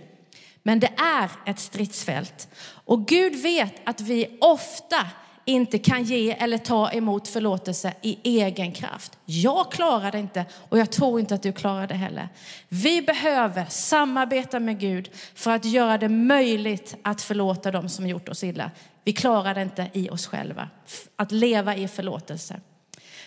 Men 0.62 0.80
det 0.80 0.90
är 0.96 1.30
ett 1.46 1.60
stridsfält. 1.60 2.48
Och 2.84 3.06
Gud 3.06 3.36
vet 3.36 3.74
att 3.84 4.00
vi 4.00 4.38
ofta 4.40 5.06
inte 5.44 5.78
kan 5.78 6.02
ge 6.04 6.30
eller 6.30 6.58
ta 6.58 6.90
emot 6.90 7.28
förlåtelse 7.28 7.94
i 8.02 8.18
egen 8.40 8.72
kraft. 8.72 9.18
Jag 9.24 9.72
klarar 9.72 10.12
det 10.12 10.18
inte 10.18 10.44
och 10.68 10.78
jag 10.78 10.92
tror 10.92 11.20
inte 11.20 11.34
att 11.34 11.42
du 11.42 11.52
klarar 11.52 11.86
det 11.86 11.94
heller. 11.94 12.28
Vi 12.68 13.02
behöver 13.02 13.64
samarbeta 13.64 14.60
med 14.60 14.80
Gud 14.80 15.10
för 15.34 15.50
att 15.50 15.64
göra 15.64 15.98
det 15.98 16.08
möjligt 16.08 16.96
att 17.02 17.22
förlåta 17.22 17.70
dem 17.70 17.88
som 17.88 18.06
gjort 18.06 18.28
oss 18.28 18.44
illa. 18.44 18.70
Vi 19.04 19.12
klarar 19.12 19.54
det 19.54 19.62
inte 19.62 19.90
i 19.92 20.10
oss 20.10 20.26
själva, 20.26 20.68
att 21.16 21.32
leva 21.32 21.76
i 21.76 21.88
förlåtelse. 21.88 22.60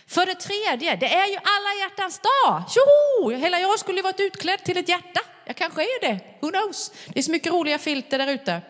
För 0.08 0.26
det 0.26 0.36
tredje, 0.36 0.96
det 0.96 1.14
är 1.14 1.28
ju 1.28 1.36
alla 1.36 1.72
hjärtans 1.82 2.20
dag. 2.20 2.64
Tjoho! 2.70 3.30
Hela 3.32 3.60
jag 3.60 3.80
skulle 3.80 4.02
varit 4.02 4.20
utklädd 4.20 4.64
till 4.64 4.78
ett 4.78 4.90
hjärta. 4.90 5.20
Jag 5.46 5.56
kanske 5.56 5.82
är 5.82 6.02
det, 6.02 6.20
who 6.42 6.50
knows? 6.50 6.92
Det 7.08 7.20
är 7.20 7.24
så 7.24 7.32
mycket 7.32 7.54
roliga 7.54 7.78
filter 7.78 8.18
där 8.18 8.28
ute. 8.28 8.62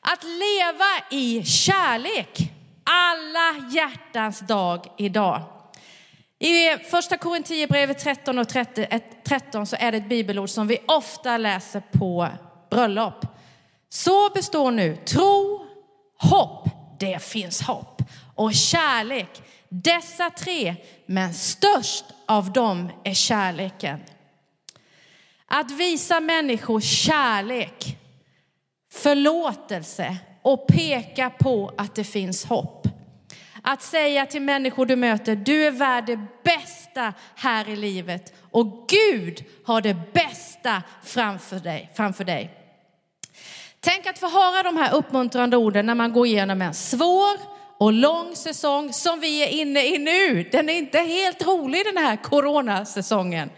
Att 0.00 0.24
leva 0.24 1.18
i 1.20 1.44
kärlek, 1.44 2.38
alla 2.84 3.68
hjärtans 3.70 4.40
dag 4.40 4.86
idag. 4.98 5.42
I 6.38 6.78
första 6.90 7.16
Korinthierbrevet 7.16 7.98
13 7.98 8.38
och 8.38 8.48
13 9.24 9.66
så 9.66 9.76
är 9.76 9.92
det 9.92 9.98
ett 9.98 10.08
bibelord 10.08 10.48
som 10.48 10.66
vi 10.66 10.78
ofta 10.86 11.36
läser 11.36 11.82
på 11.92 12.28
bröllop. 12.70 13.26
Så 13.88 14.30
består 14.30 14.70
nu 14.70 14.96
tro, 14.96 15.66
hopp, 16.18 16.68
det 16.98 17.22
finns 17.22 17.62
hopp, 17.62 18.02
och 18.34 18.54
kärlek. 18.54 19.42
Dessa 19.68 20.30
tre, 20.30 20.74
men 21.06 21.34
störst 21.34 22.04
av 22.26 22.52
dem 22.52 22.90
är 23.04 23.14
kärleken. 23.14 24.00
Att 25.46 25.70
visa 25.70 26.20
människor 26.20 26.80
kärlek, 26.80 27.99
förlåtelse 28.92 30.16
och 30.42 30.66
peka 30.66 31.30
på 31.30 31.72
att 31.78 31.94
det 31.94 32.04
finns 32.04 32.44
hopp. 32.44 32.86
Att 33.62 33.82
säga 33.82 34.26
till 34.26 34.42
människor 34.42 34.86
du 34.86 34.96
möter, 34.96 35.36
du 35.36 35.66
är 35.66 35.70
värd 35.70 36.06
det 36.06 36.26
bästa 36.44 37.12
här 37.34 37.68
i 37.68 37.76
livet 37.76 38.32
och 38.50 38.88
Gud 38.88 39.44
har 39.66 39.80
det 39.80 39.96
bästa 40.12 40.82
framför 41.04 41.58
dig. 41.58 41.90
Framför 41.94 42.24
dig. 42.24 42.50
Tänk 43.80 44.06
att 44.06 44.18
få 44.18 44.28
höra 44.28 44.62
de 44.62 44.76
här 44.76 44.94
uppmuntrande 44.94 45.56
orden 45.56 45.86
när 45.86 45.94
man 45.94 46.12
går 46.12 46.26
igenom 46.26 46.62
en 46.62 46.74
svår 46.74 47.36
och 47.78 47.92
lång 47.92 48.36
säsong 48.36 48.92
som 48.92 49.20
vi 49.20 49.42
är 49.42 49.48
inne 49.48 49.86
i 49.86 49.98
nu. 49.98 50.48
Den 50.52 50.68
är 50.68 50.74
inte 50.74 50.98
helt 50.98 51.46
rolig 51.46 51.84
den 51.84 51.96
här 51.96 52.16
coronasäsongen. 52.16 53.50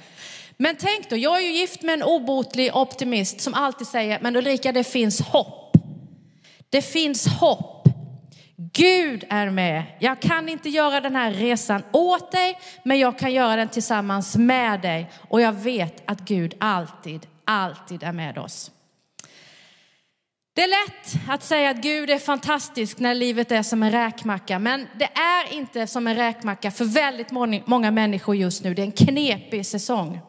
Men 0.63 0.77
tänk 0.77 1.11
då, 1.11 1.17
jag 1.17 1.39
är 1.39 1.43
ju 1.43 1.53
gift 1.53 1.83
med 1.83 1.93
en 1.93 2.03
obotlig 2.03 2.77
optimist 2.77 3.41
som 3.41 3.55
alltid 3.55 3.87
säger, 3.87 4.19
men 4.21 4.37
Ulrika 4.37 4.73
det 4.73 4.85
finns 4.85 5.21
hopp. 5.21 5.77
Det 6.71 6.83
finns 6.83 7.27
hopp. 7.27 7.89
Gud 8.73 9.25
är 9.29 9.51
med. 9.51 9.83
Jag 9.99 10.21
kan 10.21 10.49
inte 10.49 10.69
göra 10.69 11.01
den 11.01 11.17
här 11.17 11.33
resan 11.33 11.83
åt 11.93 12.33
dig, 12.33 12.59
men 12.83 12.99
jag 12.99 13.19
kan 13.19 13.33
göra 13.33 13.57
den 13.57 13.69
tillsammans 13.69 14.37
med 14.37 14.81
dig. 14.81 15.11
Och 15.29 15.41
jag 15.41 15.53
vet 15.53 16.03
att 16.05 16.21
Gud 16.21 16.55
alltid, 16.61 17.27
alltid 17.45 18.03
är 18.03 18.13
med 18.13 18.39
oss. 18.39 18.71
Det 20.55 20.63
är 20.63 20.69
lätt 20.69 21.29
att 21.29 21.43
säga 21.43 21.71
att 21.71 21.83
Gud 21.83 22.11
är 22.11 22.19
fantastisk 22.19 22.99
när 22.99 23.15
livet 23.15 23.53
är 23.53 23.63
som 23.63 23.83
en 23.83 23.91
räkmacka, 23.91 24.59
men 24.59 24.89
det 24.99 25.09
är 25.19 25.55
inte 25.55 25.87
som 25.87 26.07
en 26.07 26.17
räkmacka 26.17 26.71
för 26.71 26.85
väldigt 26.85 27.31
många 27.67 27.91
människor 27.91 28.37
just 28.37 28.65
nu. 28.65 28.75
Det 28.75 28.83
är 28.83 28.87
en 28.87 28.93
knepig 28.93 29.67
säsong. 29.67 30.21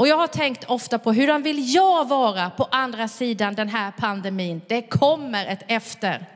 Och 0.00 0.08
jag 0.08 0.16
har 0.16 0.26
tänkt 0.26 0.64
ofta 0.64 0.98
på 0.98 1.12
hur 1.12 1.38
vill 1.38 1.74
jag 1.74 2.08
vara 2.08 2.50
på 2.50 2.68
andra 2.70 3.08
sidan 3.08 3.54
den 3.54 3.68
här 3.68 3.92
pandemin? 3.98 4.60
Det 4.68 4.82
kommer 4.82 5.46
ett 5.46 5.62
efter. 5.68 6.26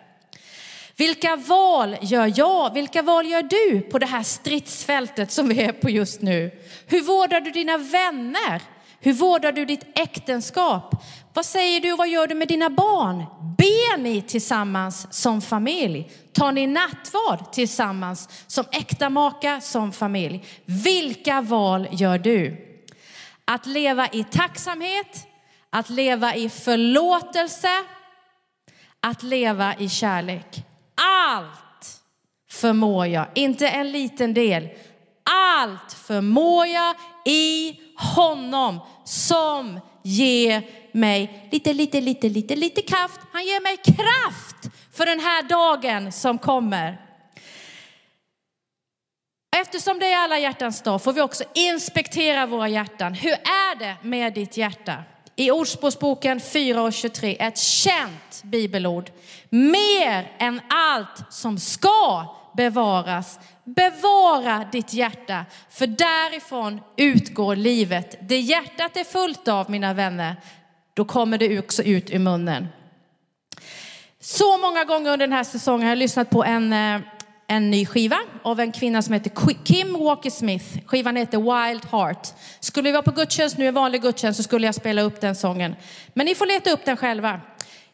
Vilka 0.97 1.37
val 1.37 1.97
gör 2.01 2.33
jag? 2.37 2.75
Vilka 2.75 3.03
val 3.03 3.27
gör 3.27 3.43
du 3.43 3.81
på 3.81 3.99
det 3.99 4.07
här 4.07 4.23
stridsfältet 4.23 5.33
som 5.33 5.49
vi 5.49 5.63
är 5.63 5.73
på 5.73 5.91
just 5.91 6.23
nu? 6.23 6.51
Hur 6.87 7.01
vårdar 7.01 7.41
du 7.41 7.51
dina 7.51 7.79
vänner? 7.79 8.63
Hur 9.01 9.13
vårdar 9.13 9.53
du 9.53 9.65
ditt 9.65 9.99
äktenskap? 9.99 11.05
Vad 11.33 11.45
säger 11.45 11.81
du 11.81 11.93
och 11.93 11.99
vad 11.99 12.09
gör 12.09 12.27
du 12.27 12.35
med 12.35 12.49
dina 12.49 12.71
barn? 12.71 13.25
Ber 13.59 13.99
ni 13.99 14.23
tillsammans 14.23 15.07
som 15.11 15.43
familj? 15.43 16.11
Tar 16.33 16.53
ni 16.53 16.67
nattvard 16.67 17.53
tillsammans 17.53 18.29
som 18.47 18.65
äkta 18.73 19.11
maka, 19.11 19.61
som 19.61 19.93
familj? 19.93 20.45
Vilka 20.65 21.41
val 21.41 21.89
gör 21.91 22.19
du? 22.19 22.71
Att 23.45 23.67
leva 23.67 24.09
i 24.09 24.25
tacksamhet, 24.25 25.27
att 25.71 25.91
leva 25.91 26.35
i 26.35 26.49
förlåtelse, 26.49 27.69
att 29.01 29.23
leva 29.23 29.75
i 29.77 29.89
kärlek. 29.89 30.63
Allt 30.95 32.01
förmår 32.51 33.07
jag, 33.07 33.27
inte 33.35 33.69
en 33.69 33.93
liten 33.93 34.35
del. 34.35 34.69
Allt 35.59 35.93
förmår 35.93 36.67
jag 36.67 36.95
i 37.25 37.81
honom 37.97 38.81
som 39.05 39.81
ger 40.03 40.63
mig 40.93 41.49
lite, 41.53 41.73
lite, 41.73 42.01
lite, 42.01 42.29
lite, 42.29 42.57
lite 42.57 42.83
kraft. 42.83 43.21
Han 43.33 43.45
ger 43.45 43.63
mig 43.63 43.77
kraft 43.77 44.77
för 44.93 45.07
den 45.07 45.21
här 45.21 45.43
dagen 45.43 46.13
som 46.13 46.39
kommer. 46.39 47.01
Eftersom 49.61 49.99
det 49.99 50.13
är 50.13 50.25
alla 50.25 50.39
hjärtans 50.39 50.83
dag 50.83 51.03
får 51.03 51.13
vi 51.13 51.21
också 51.21 51.45
inspektera 51.55 52.47
våra 52.47 52.69
hjärtan. 52.69 53.15
Hur 53.15 53.33
är 53.33 53.79
det 53.79 53.97
med 54.03 54.35
ditt 54.35 54.57
hjärta? 54.57 54.95
I 55.37 55.51
Ordspråksboken 55.51 56.41
4 56.41 56.83
och 56.83 56.93
23, 56.93 57.37
ett 57.41 57.59
känt 57.59 58.43
bibelord. 58.43 59.11
Mer 59.49 60.33
än 60.39 60.61
allt 60.69 61.33
som 61.33 61.59
ska 61.59 62.35
bevaras, 62.57 63.39
bevara 63.65 64.69
ditt 64.73 64.95
hjärta, 64.95 65.45
för 65.71 65.87
därifrån 65.87 66.81
utgår 66.97 67.57
livet. 67.57 68.17
Det 68.21 68.41
hjärtat 68.41 68.97
är 68.97 69.05
fullt 69.05 69.49
av, 69.49 69.71
mina 69.71 69.95
vänner, 69.95 70.37
då 70.95 71.05
kommer 71.05 71.39
det 71.39 71.59
också 71.59 71.83
ut 71.83 72.11
ur 72.11 72.19
munnen. 72.19 72.69
Så 74.21 74.59
många 74.59 74.85
gånger 74.85 75.13
under 75.13 75.27
den 75.27 75.37
här 75.37 75.45
säsongen 75.45 75.83
har 75.83 75.89
jag 75.89 75.99
lyssnat 75.99 76.31
på 76.31 76.45
en 76.45 76.73
eh, 76.73 77.01
en 77.47 77.71
ny 77.71 77.87
skiva 77.87 78.19
av 78.43 78.61
en 78.61 78.73
kvinna 78.73 79.03
som 79.03 79.13
heter 79.13 79.31
Kim 79.65 79.93
Walker 79.93 80.31
Smith. 80.31 80.65
Skivan 80.87 81.17
heter 81.17 81.39
Wild 81.39 81.85
Heart. 81.85 82.29
Skulle 82.61 82.89
vi 82.89 82.93
vara 82.93 83.03
på 83.03 83.11
gudstjänst 83.11 83.59
nu, 83.59 83.67
en 83.67 83.75
vanlig 83.75 84.03
gudstjänst, 84.03 84.37
så 84.37 84.43
skulle 84.43 84.67
jag 84.67 84.75
spela 84.75 85.03
upp 85.03 85.21
den 85.21 85.35
sången. 85.35 85.77
Men 86.15 86.27
ni 86.27 86.35
får 86.35 86.47
leta 86.47 86.71
upp 86.71 86.85
den 86.85 86.97
själva. 86.97 87.41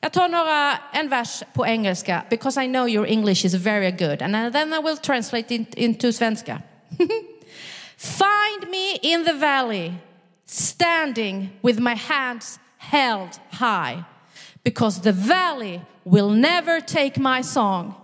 Jag 0.00 0.12
tar 0.12 0.28
några, 0.28 0.78
en 0.92 1.08
vers 1.08 1.42
på 1.52 1.66
engelska, 1.66 2.22
because 2.30 2.64
I 2.64 2.66
know 2.66 2.88
your 2.88 3.06
English 3.06 3.46
is 3.46 3.54
very 3.54 3.90
good. 3.90 4.22
And 4.22 4.52
then 4.52 4.72
I 4.72 4.82
will 4.82 4.96
translate 4.96 5.54
it 5.54 5.74
into 5.74 6.12
svenska. 6.12 6.62
Find 7.96 8.70
me 8.70 8.96
in 9.02 9.24
the 9.24 9.32
valley, 9.32 9.94
standing 10.46 11.50
with 11.62 11.78
my 11.78 11.94
hands 11.94 12.58
held 12.78 13.38
high. 13.50 14.04
Because 14.64 15.02
the 15.02 15.12
valley 15.12 15.82
will 16.04 16.30
never 16.30 16.80
take 16.80 17.18
my 17.18 17.42
song. 17.42 17.94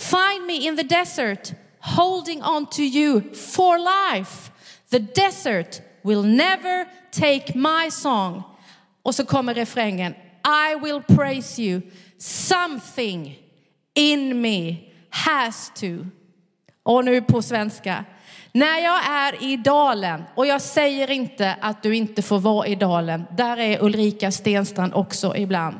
Find 0.00 0.46
me 0.46 0.66
in 0.66 0.76
the 0.76 0.82
desert, 0.82 1.52
holding 1.78 2.42
on 2.42 2.66
to 2.66 2.82
you 2.82 3.20
for 3.34 3.78
life. 3.78 4.50
The 4.90 4.98
desert 4.98 5.82
will 6.02 6.22
never 6.22 6.86
take 7.10 7.54
my 7.54 7.90
song. 7.90 8.42
Och 9.02 9.14
så 9.14 9.24
kommer 9.24 9.54
refrängen. 9.54 10.14
I 10.44 10.74
will 10.82 11.02
praise 11.16 11.62
you. 11.62 11.82
Something 12.18 13.38
in 13.94 14.40
me 14.40 14.76
has 15.10 15.72
to. 15.74 16.06
Och 16.82 17.04
nu 17.04 17.22
på 17.22 17.42
svenska. 17.42 18.04
När 18.52 18.78
jag 18.78 19.06
är 19.08 19.44
i 19.44 19.56
dalen, 19.56 20.24
och 20.34 20.46
jag 20.46 20.60
säger 20.62 21.10
inte 21.10 21.56
att 21.60 21.82
du 21.82 21.96
inte 21.96 22.22
får 22.22 22.38
vara 22.38 22.66
i 22.66 22.74
dalen, 22.74 23.24
där 23.36 23.56
är 23.56 23.84
Ulrika 23.84 24.30
Stenstrand 24.30 24.94
också 24.94 25.36
ibland. 25.36 25.76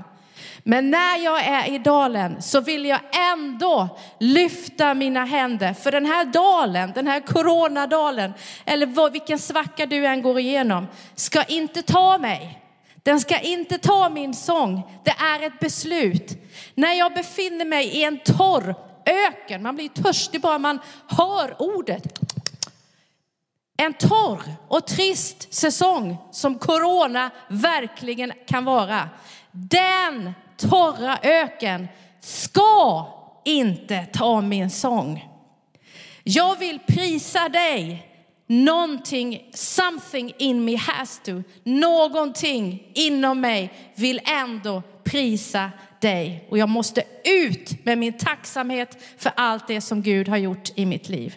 Men 0.65 0.91
när 0.91 1.25
jag 1.25 1.45
är 1.45 1.75
i 1.75 1.79
dalen 1.79 2.43
så 2.43 2.61
vill 2.61 2.85
jag 2.85 3.01
ändå 3.33 3.99
lyfta 4.19 4.95
mina 4.95 5.25
händer. 5.25 5.75
För 5.75 5.93
den 5.93 6.07
här 6.07 6.25
dalen, 6.25 6.93
den 6.95 7.07
här 7.07 7.21
coronadalen, 7.21 8.33
eller 8.65 9.11
vilken 9.11 9.39
svacka 9.39 9.87
du 9.87 10.07
än 10.07 10.23
går 10.23 10.39
igenom, 10.39 10.87
ska 11.15 11.45
inte 11.45 11.83
ta 11.83 12.19
mig. 12.19 12.63
Den 13.03 13.21
ska 13.21 13.39
inte 13.39 13.79
ta 13.79 14.09
min 14.09 14.35
sång. 14.35 14.83
Det 15.05 15.11
är 15.11 15.47
ett 15.47 15.61
beslut. 15.61 16.33
När 16.75 16.93
jag 16.93 17.15
befinner 17.15 17.65
mig 17.65 17.87
i 17.87 18.05
en 18.05 18.19
torr 18.19 18.75
öken, 19.07 19.63
man 19.63 19.77
blir 19.77 19.89
törstig 19.89 20.41
bara 20.41 20.59
man 20.59 20.79
hör 21.07 21.63
ordet. 21.63 22.19
En 23.77 23.95
torr 23.95 24.43
och 24.69 24.87
trist 24.87 25.55
säsong 25.55 26.17
som 26.31 26.59
corona 26.59 27.31
verkligen 27.49 28.33
kan 28.47 28.65
vara. 28.65 29.09
Den 29.53 30.33
torra 30.57 31.19
öken 31.23 31.89
ska 32.21 33.07
inte 33.45 34.07
ta 34.13 34.41
min 34.41 34.71
sång. 34.71 35.29
Jag 36.25 36.59
vill 36.59 36.79
prisa 36.87 37.49
dig. 37.49 38.07
Någonting, 38.47 39.51
something 39.55 40.33
in 40.39 40.65
me 40.65 40.77
has 40.77 41.21
to. 41.25 41.43
Någonting 41.63 42.91
inom 42.95 43.41
mig 43.41 43.73
vill 43.95 44.21
ändå 44.25 44.83
prisa 45.05 45.71
dig. 46.01 46.47
Och 46.51 46.59
jag 46.59 46.69
måste 46.69 47.03
ut 47.25 47.85
med 47.85 47.99
min 47.99 48.19
tacksamhet 48.19 48.99
för 49.19 49.33
allt 49.37 49.69
det 49.69 49.81
som 49.81 50.03
Gud 50.03 50.29
har 50.29 50.37
gjort 50.37 50.71
i 50.75 50.87
mitt 50.87 51.09
liv. 51.09 51.37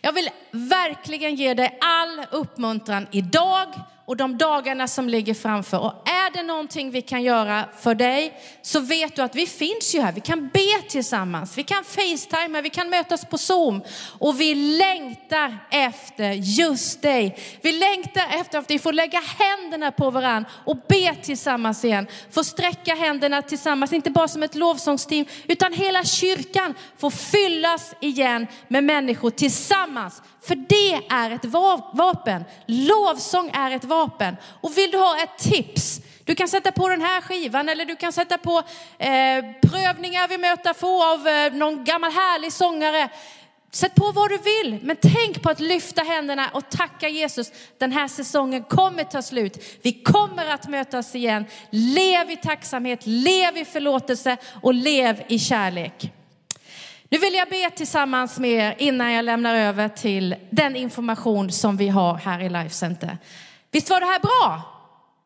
Jag 0.00 0.12
vill 0.12 0.30
verkligen 0.50 1.34
ge 1.34 1.54
dig 1.54 1.78
all 1.80 2.26
uppmuntran 2.30 3.06
idag 3.10 3.66
och 4.10 4.16
de 4.16 4.38
dagarna 4.38 4.88
som 4.88 5.08
ligger 5.08 5.34
framför. 5.34 5.78
Och 5.78 6.08
är 6.08 6.32
det 6.32 6.42
någonting 6.42 6.90
vi 6.90 7.02
kan 7.02 7.22
göra 7.22 7.64
för 7.80 7.94
dig 7.94 8.40
så 8.62 8.80
vet 8.80 9.16
du 9.16 9.22
att 9.22 9.34
vi 9.34 9.46
finns 9.46 9.94
ju 9.94 10.00
här. 10.00 10.12
Vi 10.12 10.20
kan 10.20 10.48
be 10.48 10.82
tillsammans, 10.88 11.58
vi 11.58 11.62
kan 11.62 11.84
facetima, 11.84 12.60
vi 12.60 12.70
kan 12.70 12.90
mötas 12.90 13.24
på 13.24 13.38
Zoom 13.38 13.82
och 14.18 14.40
vi 14.40 14.54
längtar 14.54 15.58
efter 15.70 16.32
just 16.32 17.02
dig. 17.02 17.38
Vi 17.62 17.72
längtar 17.72 18.40
efter 18.40 18.58
att 18.58 18.70
vi 18.70 18.78
får 18.78 18.92
lägga 18.92 19.20
händerna 19.20 19.92
på 19.92 20.10
varandra 20.10 20.50
och 20.64 20.76
be 20.88 21.14
tillsammans 21.22 21.84
igen. 21.84 22.06
Få 22.30 22.44
sträcka 22.44 22.94
händerna 22.94 23.42
tillsammans, 23.42 23.92
inte 23.92 24.10
bara 24.10 24.28
som 24.28 24.42
ett 24.42 24.54
lovsångsteam 24.54 25.26
utan 25.46 25.72
hela 25.72 26.04
kyrkan 26.04 26.74
får 26.98 27.10
fyllas 27.10 27.94
igen 28.00 28.46
med 28.68 28.84
människor 28.84 29.30
tillsammans 29.30 30.22
för 30.42 30.54
det 30.54 31.14
är 31.14 31.30
ett 31.30 31.44
vapen. 31.92 32.44
Lovsång 32.66 33.50
är 33.54 33.70
ett 33.70 33.84
vapen. 33.84 34.36
Och 34.60 34.78
vill 34.78 34.90
du 34.90 34.98
ha 34.98 35.22
ett 35.22 35.38
tips? 35.38 36.00
Du 36.24 36.34
kan 36.34 36.48
sätta 36.48 36.72
på 36.72 36.88
den 36.88 37.02
här 37.02 37.20
skivan 37.20 37.68
eller 37.68 37.84
du 37.84 37.96
kan 37.96 38.12
sätta 38.12 38.38
på 38.38 38.58
eh, 38.98 39.44
prövningar 39.62 40.28
vi 40.28 40.38
möter 40.38 40.74
få 40.74 41.12
av 41.12 41.28
eh, 41.28 41.52
någon 41.52 41.84
gammal 41.84 42.12
härlig 42.12 42.52
sångare. 42.52 43.08
Sätt 43.72 43.94
på 43.94 44.12
vad 44.12 44.30
du 44.30 44.38
vill, 44.38 44.78
men 44.82 44.96
tänk 44.96 45.42
på 45.42 45.50
att 45.50 45.60
lyfta 45.60 46.02
händerna 46.02 46.50
och 46.52 46.70
tacka 46.70 47.08
Jesus. 47.08 47.52
Den 47.78 47.92
här 47.92 48.08
säsongen 48.08 48.62
kommer 48.62 49.04
ta 49.04 49.22
slut. 49.22 49.78
Vi 49.82 49.92
kommer 49.92 50.46
att 50.46 50.68
mötas 50.68 51.14
igen. 51.14 51.44
Lev 51.70 52.30
i 52.30 52.36
tacksamhet, 52.36 53.00
lev 53.04 53.56
i 53.56 53.64
förlåtelse 53.64 54.36
och 54.62 54.74
lev 54.74 55.22
i 55.28 55.38
kärlek. 55.38 56.12
Nu 57.12 57.18
vill 57.18 57.34
jag 57.34 57.48
be 57.48 57.70
tillsammans 57.70 58.38
med 58.38 58.50
er 58.50 58.74
innan 58.78 59.12
jag 59.12 59.24
lämnar 59.24 59.54
över 59.54 59.88
till 59.88 60.34
den 60.50 60.76
information 60.76 61.50
som 61.50 61.76
vi 61.76 61.88
har 61.88 62.14
här 62.14 62.40
i 62.40 62.48
Life 62.48 62.74
Center. 62.74 63.18
Visst 63.70 63.90
var 63.90 64.00
det 64.00 64.06
här 64.06 64.20
bra? 64.20 64.62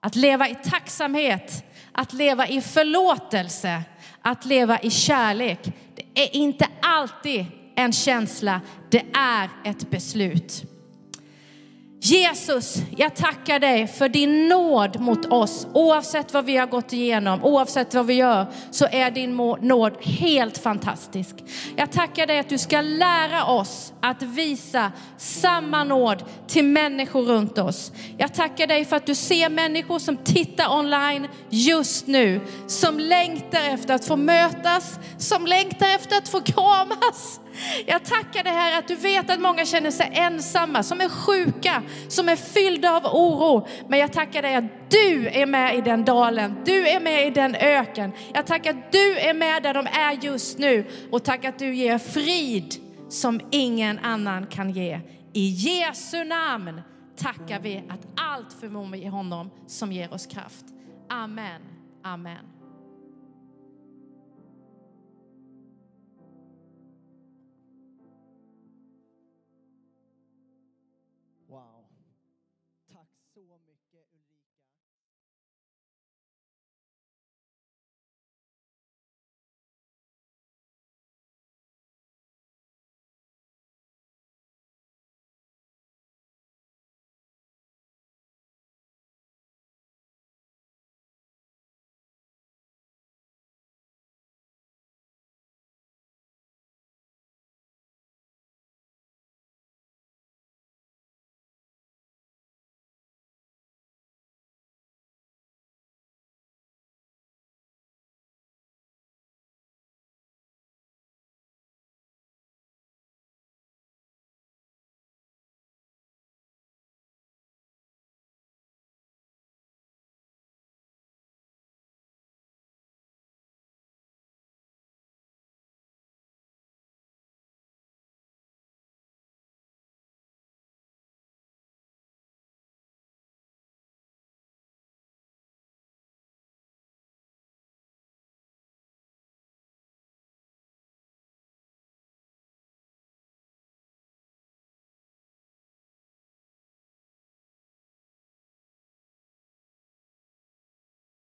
Att 0.00 0.16
leva 0.16 0.48
i 0.48 0.54
tacksamhet, 0.54 1.64
att 1.92 2.12
leva 2.12 2.48
i 2.48 2.60
förlåtelse, 2.60 3.82
att 4.22 4.44
leva 4.44 4.78
i 4.78 4.90
kärlek. 4.90 5.60
Det 5.94 6.22
är 6.22 6.36
inte 6.36 6.68
alltid 6.82 7.46
en 7.76 7.92
känsla, 7.92 8.60
det 8.90 9.04
är 9.14 9.48
ett 9.64 9.90
beslut. 9.90 10.73
Jesus, 12.06 12.76
jag 12.96 13.16
tackar 13.16 13.58
dig 13.58 13.86
för 13.86 14.08
din 14.08 14.48
nåd 14.48 15.00
mot 15.00 15.26
oss. 15.26 15.66
Oavsett 15.72 16.34
vad 16.34 16.44
vi 16.44 16.56
har 16.56 16.66
gått 16.66 16.92
igenom, 16.92 17.44
oavsett 17.44 17.94
vad 17.94 18.06
vi 18.06 18.14
gör, 18.14 18.46
så 18.70 18.86
är 18.90 19.10
din 19.10 19.36
nåd 19.60 19.96
helt 20.00 20.58
fantastisk. 20.58 21.34
Jag 21.76 21.92
tackar 21.92 22.26
dig 22.26 22.38
att 22.38 22.48
du 22.48 22.58
ska 22.58 22.80
lära 22.80 23.44
oss 23.44 23.92
att 24.00 24.22
visa 24.22 24.92
samma 25.16 25.84
nåd 25.84 26.24
till 26.46 26.64
människor 26.64 27.22
runt 27.22 27.58
oss. 27.58 27.92
Jag 28.18 28.34
tackar 28.34 28.66
dig 28.66 28.84
för 28.84 28.96
att 28.96 29.06
du 29.06 29.14
ser 29.14 29.48
människor 29.48 29.98
som 29.98 30.16
tittar 30.16 30.78
online 30.78 31.28
just 31.50 32.06
nu, 32.06 32.40
som 32.66 32.98
längtar 32.98 33.74
efter 33.74 33.94
att 33.94 34.04
få 34.04 34.16
mötas, 34.16 34.98
som 35.18 35.46
längtar 35.46 35.86
efter 35.86 36.16
att 36.16 36.28
få 36.28 36.40
kramas 36.40 37.40
jag 37.86 38.04
tackar 38.04 38.44
dig 38.44 38.52
här 38.52 38.78
att 38.78 38.88
du 38.88 38.94
vet 38.94 39.30
att 39.30 39.40
många 39.40 39.64
känner 39.64 39.90
sig 39.90 40.10
ensamma, 40.12 40.82
som 40.82 41.00
är 41.00 41.08
sjuka, 41.08 41.82
som 42.08 42.28
är 42.28 42.36
fyllda 42.36 42.96
av 42.96 43.06
oro. 43.06 43.66
Men 43.88 43.98
jag 43.98 44.12
tackar 44.12 44.42
dig 44.42 44.54
att 44.54 44.90
du 44.90 45.28
är 45.28 45.46
med 45.46 45.78
i 45.78 45.80
den 45.80 46.04
dalen, 46.04 46.56
du 46.64 46.88
är 46.88 47.00
med 47.00 47.26
i 47.26 47.30
den 47.30 47.54
öken. 47.54 48.12
Jag 48.34 48.46
tackar 48.46 48.70
att 48.70 48.92
du 48.92 49.18
är 49.18 49.34
med 49.34 49.62
där 49.62 49.74
de 49.74 49.86
är 49.86 50.24
just 50.24 50.58
nu 50.58 50.86
och 51.10 51.24
tack 51.24 51.44
att 51.44 51.58
du 51.58 51.74
ger 51.74 51.98
frid 51.98 52.74
som 53.08 53.40
ingen 53.50 53.98
annan 53.98 54.46
kan 54.46 54.70
ge. 54.70 55.00
I 55.32 55.48
Jesu 55.48 56.24
namn 56.24 56.80
tackar 57.16 57.60
vi 57.60 57.84
att 57.88 58.06
allt 58.16 58.52
förmår 58.60 58.86
vi 58.86 59.06
honom 59.06 59.50
som 59.66 59.92
ger 59.92 60.14
oss 60.14 60.26
kraft. 60.26 60.64
Amen. 61.08 61.62
Amen. 62.02 62.53